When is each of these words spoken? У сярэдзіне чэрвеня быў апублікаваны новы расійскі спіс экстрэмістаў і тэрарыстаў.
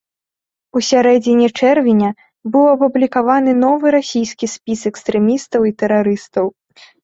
У 0.77 0.81
сярэдзіне 0.87 1.47
чэрвеня 1.59 2.09
быў 2.57 2.65
апублікаваны 2.73 3.51
новы 3.65 3.85
расійскі 3.99 4.45
спіс 4.57 4.79
экстрэмістаў 4.95 5.61
і 5.73 5.79
тэрарыстаў. 5.83 6.45